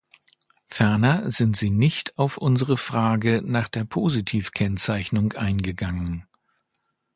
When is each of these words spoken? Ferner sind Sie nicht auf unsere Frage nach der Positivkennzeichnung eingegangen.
Ferner 0.65 1.29
sind 1.29 1.55
Sie 1.55 1.69
nicht 1.69 2.17
auf 2.17 2.37
unsere 2.39 2.75
Frage 2.75 3.43
nach 3.45 3.67
der 3.67 3.83
Positivkennzeichnung 3.83 5.33
eingegangen. 5.33 6.25